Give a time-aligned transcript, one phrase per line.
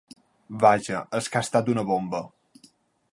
[0.63, 2.23] Vaja, és que ha estat una ‘bomba’.